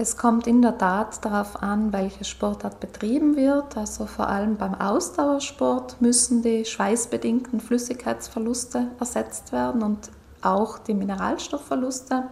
Es 0.00 0.16
kommt 0.16 0.46
in 0.46 0.62
der 0.62 0.78
Tat 0.78 1.24
darauf 1.24 1.60
an, 1.60 1.92
welche 1.92 2.24
Sportart 2.24 2.78
betrieben 2.78 3.34
wird. 3.34 3.76
Also 3.76 4.06
vor 4.06 4.28
allem 4.28 4.56
beim 4.56 4.76
Ausdauersport 4.76 6.00
müssen 6.00 6.40
die 6.40 6.64
schweißbedingten 6.64 7.58
Flüssigkeitsverluste 7.58 8.92
ersetzt 9.00 9.50
werden 9.50 9.82
und 9.82 10.10
auch 10.40 10.78
die 10.78 10.94
Mineralstoffverluste. 10.94 12.28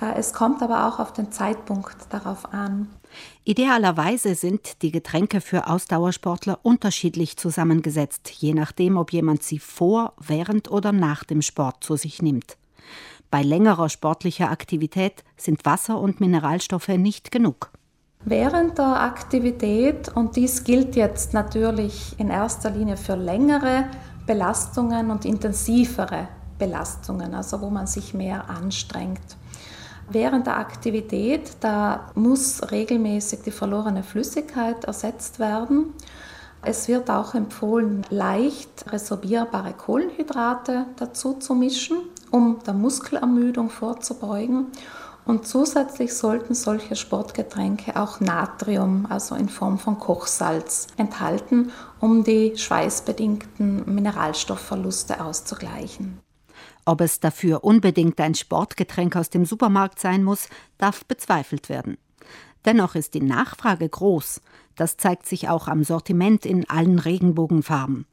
Äh, 0.00 0.14
es 0.16 0.32
kommt 0.32 0.62
aber 0.62 0.88
auch 0.88 0.98
auf 0.98 1.12
den 1.12 1.30
Zeitpunkt 1.30 1.96
darauf 2.08 2.54
an. 2.54 2.88
Idealerweise 3.44 4.34
sind 4.34 4.80
die 4.80 4.90
Getränke 4.90 5.42
für 5.42 5.68
Ausdauersportler 5.68 6.60
unterschiedlich 6.62 7.36
zusammengesetzt, 7.36 8.30
je 8.30 8.54
nachdem, 8.54 8.96
ob 8.96 9.12
jemand 9.12 9.42
sie 9.42 9.58
vor, 9.58 10.14
während 10.18 10.70
oder 10.70 10.92
nach 10.92 11.24
dem 11.24 11.42
Sport 11.42 11.84
zu 11.84 11.96
sich 11.96 12.22
nimmt. 12.22 12.56
Bei 13.30 13.42
längerer 13.42 13.88
sportlicher 13.88 14.50
Aktivität 14.50 15.24
sind 15.36 15.64
Wasser 15.64 16.00
und 16.00 16.20
Mineralstoffe 16.20 16.88
nicht 16.88 17.30
genug. 17.30 17.70
Während 18.24 18.78
der 18.78 19.00
Aktivität, 19.02 20.08
und 20.08 20.36
dies 20.36 20.64
gilt 20.64 20.96
jetzt 20.96 21.32
natürlich 21.32 22.14
in 22.18 22.30
erster 22.30 22.70
Linie 22.70 22.96
für 22.96 23.14
längere 23.14 23.84
Belastungen 24.26 25.10
und 25.10 25.24
intensivere 25.24 26.28
Belastungen, 26.58 27.34
also 27.34 27.60
wo 27.60 27.70
man 27.70 27.86
sich 27.86 28.14
mehr 28.14 28.50
anstrengt. 28.50 29.36
Während 30.08 30.46
der 30.46 30.58
Aktivität, 30.58 31.56
da 31.60 32.10
muss 32.14 32.70
regelmäßig 32.70 33.40
die 33.42 33.50
verlorene 33.50 34.02
Flüssigkeit 34.02 34.84
ersetzt 34.84 35.38
werden. 35.38 35.94
Es 36.62 36.88
wird 36.88 37.10
auch 37.10 37.34
empfohlen, 37.34 38.04
leicht 38.10 38.90
resorbierbare 38.92 39.72
Kohlenhydrate 39.72 40.86
dazu 40.96 41.34
zu 41.34 41.54
mischen, 41.54 41.98
um 42.36 42.58
der 42.66 42.74
Muskelermüdung 42.74 43.70
vorzubeugen. 43.70 44.66
Und 45.24 45.46
zusätzlich 45.46 46.14
sollten 46.14 46.54
solche 46.54 46.94
Sportgetränke 46.94 48.00
auch 48.00 48.20
Natrium, 48.20 49.06
also 49.08 49.34
in 49.34 49.48
Form 49.48 49.78
von 49.78 49.98
Kochsalz, 49.98 50.86
enthalten, 50.96 51.72
um 51.98 52.22
die 52.22 52.56
schweißbedingten 52.56 53.92
Mineralstoffverluste 53.92 55.20
auszugleichen. 55.20 56.20
Ob 56.84 57.00
es 57.00 57.18
dafür 57.18 57.64
unbedingt 57.64 58.20
ein 58.20 58.36
Sportgetränk 58.36 59.16
aus 59.16 59.28
dem 59.28 59.44
Supermarkt 59.44 59.98
sein 59.98 60.22
muss, 60.22 60.48
darf 60.78 61.04
bezweifelt 61.04 61.68
werden. 61.68 61.98
Dennoch 62.64 62.94
ist 62.94 63.14
die 63.14 63.22
Nachfrage 63.22 63.88
groß. 63.88 64.40
Das 64.76 64.96
zeigt 64.96 65.26
sich 65.26 65.48
auch 65.48 65.66
am 65.66 65.82
Sortiment 65.82 66.46
in 66.46 66.68
allen 66.70 67.00
Regenbogenfarben. 67.00 68.06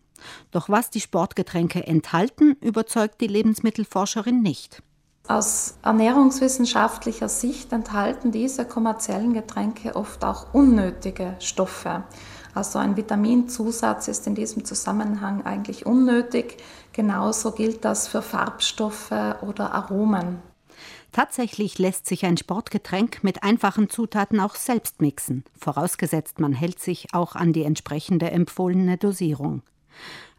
Doch 0.52 0.69
was 0.69 0.89
die 0.89 1.02
Sportgetränke 1.02 1.86
enthalten, 1.86 2.56
überzeugt 2.61 3.22
die 3.22 3.28
Lebensmittelforscherin 3.28 4.42
nicht. 4.42 4.81
Aus 5.28 5.75
ernährungswissenschaftlicher 5.83 7.30
Sicht 7.30 7.72
enthalten 7.72 8.31
diese 8.31 8.66
kommerziellen 8.66 9.33
Getränke 9.33 9.95
oft 9.95 10.23
auch 10.25 10.53
unnötige 10.53 11.36
Stoffe. 11.39 12.03
Also 12.53 12.78
ein 12.78 12.97
Vitaminzusatz 12.97 14.09
ist 14.09 14.28
in 14.28 14.36
diesem 14.36 14.66
Zusammenhang 14.66 15.45
eigentlich 15.45 15.86
unnötig. 15.86 16.58
Genauso 16.92 17.52
gilt 17.52 17.86
das 17.86 18.08
für 18.08 18.22
Farbstoffe 18.22 19.11
oder 19.42 19.72
Aromen. 19.73 20.39
Tatsächlich 21.14 21.80
lässt 21.80 22.08
sich 22.08 22.25
ein 22.25 22.38
Sportgetränk 22.38 23.23
mit 23.23 23.44
einfachen 23.44 23.89
Zutaten 23.89 24.39
auch 24.39 24.55
selbst 24.55 25.00
mixen, 25.00 25.44
vorausgesetzt 25.58 26.39
man 26.39 26.53
hält 26.53 26.80
sich 26.80 27.14
auch 27.14 27.36
an 27.36 27.53
die 27.53 27.64
entsprechende 27.64 28.31
empfohlene 28.31 28.98
Dosierung. 28.98 29.61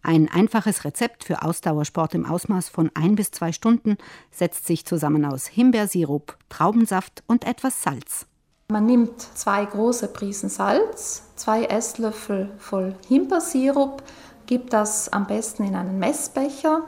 Ein 0.02 0.30
einfaches 0.30 0.84
Rezept 0.84 1.24
für 1.24 1.42
Ausdauersport 1.42 2.14
im 2.14 2.26
Ausmaß 2.26 2.68
von 2.68 2.90
ein 2.94 3.14
bis 3.14 3.30
zwei 3.30 3.52
Stunden 3.52 3.96
setzt 4.30 4.66
sich 4.66 4.84
zusammen 4.84 5.24
aus 5.24 5.46
Himbeersirup, 5.46 6.36
Traubensaft 6.50 7.22
und 7.26 7.46
etwas 7.46 7.82
Salz. 7.82 8.26
Man 8.68 8.86
nimmt 8.86 9.20
zwei 9.20 9.64
große 9.64 10.08
Prisen 10.08 10.48
Salz, 10.48 11.22
zwei 11.36 11.64
Esslöffel 11.64 12.50
voll 12.58 12.94
Himbeersirup, 13.08 14.02
gibt 14.46 14.72
das 14.72 15.10
am 15.10 15.26
besten 15.26 15.64
in 15.64 15.74
einen 15.74 15.98
Messbecher. 15.98 16.82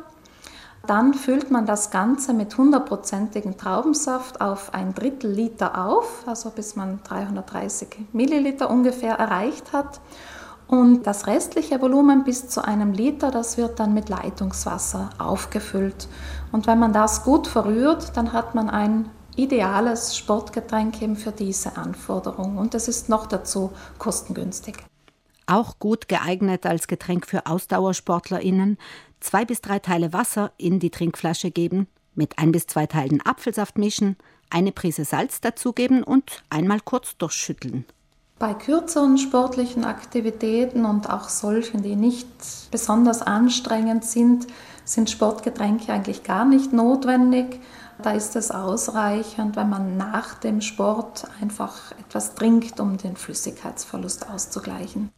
Dann 0.86 1.14
füllt 1.14 1.50
man 1.50 1.66
das 1.66 1.90
Ganze 1.90 2.32
mit 2.32 2.56
hundertprozentigem 2.56 3.56
Traubensaft 3.56 4.40
auf 4.40 4.72
ein 4.72 4.94
Drittel 4.94 5.30
Liter 5.30 5.86
auf, 5.86 6.22
also 6.26 6.50
bis 6.50 6.76
man 6.76 7.00
330 7.02 7.88
Milliliter 8.12 8.70
ungefähr 8.70 9.14
erreicht 9.14 9.72
hat. 9.72 10.00
Und 10.68 11.04
das 11.04 11.28
restliche 11.28 11.80
Volumen 11.80 12.24
bis 12.24 12.48
zu 12.48 12.64
einem 12.64 12.92
Liter, 12.92 13.30
das 13.30 13.56
wird 13.56 13.78
dann 13.78 13.94
mit 13.94 14.08
Leitungswasser 14.08 15.10
aufgefüllt. 15.18 16.08
Und 16.50 16.66
wenn 16.66 16.78
man 16.78 16.92
das 16.92 17.22
gut 17.22 17.46
verrührt, 17.46 18.16
dann 18.16 18.32
hat 18.32 18.54
man 18.54 18.68
ein 18.68 19.08
ideales 19.36 20.16
Sportgetränk 20.16 21.00
eben 21.02 21.16
für 21.16 21.30
diese 21.30 21.76
Anforderung. 21.76 22.56
Und 22.56 22.74
es 22.74 22.88
ist 22.88 23.08
noch 23.08 23.26
dazu 23.26 23.72
kostengünstig. 23.98 24.76
Auch 25.46 25.78
gut 25.78 26.08
geeignet 26.08 26.66
als 26.66 26.88
Getränk 26.88 27.26
für 27.26 27.46
AusdauersportlerInnen. 27.46 28.78
Zwei 29.20 29.44
bis 29.44 29.60
drei 29.60 29.78
Teile 29.78 30.12
Wasser 30.12 30.50
in 30.56 30.80
die 30.80 30.90
Trinkflasche 30.90 31.52
geben, 31.52 31.86
mit 32.14 32.38
ein 32.38 32.50
bis 32.50 32.66
zwei 32.66 32.86
Teilen 32.86 33.24
Apfelsaft 33.24 33.78
mischen, 33.78 34.16
eine 34.50 34.72
Prise 34.72 35.04
Salz 35.04 35.40
dazugeben 35.40 36.02
und 36.02 36.42
einmal 36.50 36.80
kurz 36.80 37.16
durchschütteln. 37.16 37.84
Bei 38.38 38.52
kürzeren 38.52 39.16
sportlichen 39.16 39.84
Aktivitäten 39.84 40.84
und 40.84 41.08
auch 41.08 41.30
solchen, 41.30 41.82
die 41.82 41.96
nicht 41.96 42.28
besonders 42.70 43.22
anstrengend 43.22 44.04
sind, 44.04 44.46
sind 44.84 45.08
Sportgetränke 45.08 45.90
eigentlich 45.90 46.22
gar 46.22 46.44
nicht 46.44 46.70
notwendig. 46.70 47.60
Da 48.02 48.10
ist 48.10 48.36
es 48.36 48.50
ausreichend, 48.50 49.56
wenn 49.56 49.70
man 49.70 49.96
nach 49.96 50.34
dem 50.34 50.60
Sport 50.60 51.26
einfach 51.40 51.92
etwas 51.92 52.34
trinkt, 52.34 52.78
um 52.78 52.98
den 52.98 53.16
Flüssigkeitsverlust 53.16 54.28
auszugleichen. 54.28 55.10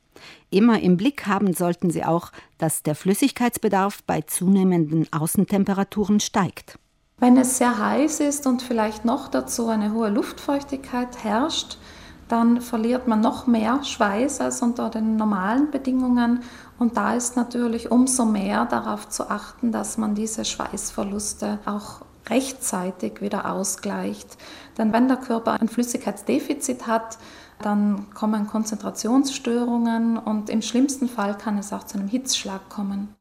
Immer 0.50 0.80
im 0.80 0.96
Blick 0.96 1.26
haben 1.26 1.52
sollten 1.54 1.90
Sie 1.90 2.04
auch, 2.04 2.30
dass 2.58 2.84
der 2.84 2.94
Flüssigkeitsbedarf 2.94 4.04
bei 4.04 4.20
zunehmenden 4.22 5.12
Außentemperaturen 5.12 6.20
steigt. 6.20 6.78
Wenn 7.18 7.36
es 7.36 7.58
sehr 7.58 7.76
heiß 7.78 8.20
ist 8.20 8.46
und 8.46 8.62
vielleicht 8.62 9.04
noch 9.04 9.26
dazu 9.26 9.66
eine 9.66 9.92
hohe 9.92 10.08
Luftfeuchtigkeit 10.08 11.24
herrscht, 11.24 11.78
dann 12.28 12.60
verliert 12.60 13.08
man 13.08 13.20
noch 13.20 13.46
mehr 13.46 13.82
Schweiß 13.82 14.40
als 14.40 14.62
unter 14.62 14.90
den 14.90 15.16
normalen 15.16 15.70
Bedingungen. 15.70 16.42
Und 16.78 16.96
da 16.96 17.14
ist 17.14 17.36
natürlich 17.36 17.90
umso 17.90 18.24
mehr 18.24 18.66
darauf 18.66 19.08
zu 19.08 19.30
achten, 19.30 19.72
dass 19.72 19.98
man 19.98 20.14
diese 20.14 20.44
Schweißverluste 20.44 21.58
auch 21.64 22.02
rechtzeitig 22.28 23.20
wieder 23.20 23.50
ausgleicht. 23.50 24.36
Denn 24.76 24.92
wenn 24.92 25.08
der 25.08 25.16
Körper 25.16 25.52
ein 25.60 25.68
Flüssigkeitsdefizit 25.68 26.86
hat, 26.86 27.18
dann 27.60 28.10
kommen 28.14 28.46
Konzentrationsstörungen 28.46 30.18
und 30.18 30.50
im 30.50 30.62
schlimmsten 30.62 31.08
Fall 31.08 31.36
kann 31.36 31.58
es 31.58 31.72
auch 31.72 31.84
zu 31.84 31.98
einem 31.98 32.08
Hitzschlag 32.08 32.68
kommen. 32.68 33.17